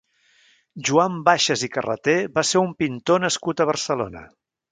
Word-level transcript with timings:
Joan 0.87 1.19
Baixas 1.27 1.65
i 1.67 1.69
Carreter 1.75 2.15
va 2.39 2.45
ser 2.53 2.63
un 2.63 2.73
pintor 2.81 3.23
nascut 3.27 3.61
a 3.67 3.71
Barcelona. 3.75 4.27